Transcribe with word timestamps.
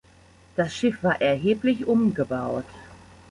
Das 0.55 0.73
Schiff 0.75 1.03
war 1.03 1.21
erheblich 1.21 1.85
umgebaut. 1.85 2.65